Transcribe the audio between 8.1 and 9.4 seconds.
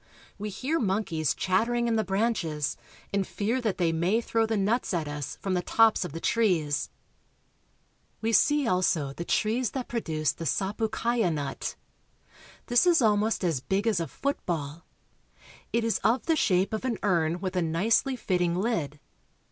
324 BRAZIL. We see also the